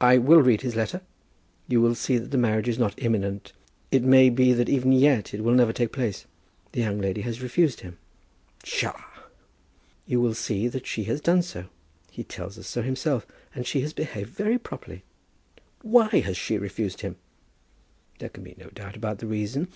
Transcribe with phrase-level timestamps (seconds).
[0.00, 1.02] "I will read his letter."
[1.68, 3.52] "You will see that the marriage is not imminent.
[3.92, 6.26] It may be that even yet it will never take place.
[6.72, 7.96] The young lady has refused him."
[8.64, 8.92] "Psha!"
[10.04, 11.66] "You will see that she has done so.
[12.10, 13.24] He tells us so himself.
[13.54, 15.04] And she has behaved very properly."
[15.82, 17.14] "Why has she refused him?"
[18.18, 19.68] "There can be no doubt about the reason.